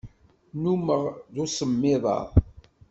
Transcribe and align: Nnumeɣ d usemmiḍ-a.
Nnumeɣ 0.53 1.03
d 1.33 1.35
usemmiḍ-a. 1.43 2.17